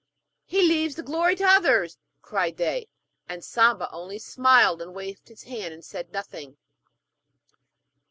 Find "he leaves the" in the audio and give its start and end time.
0.47-1.03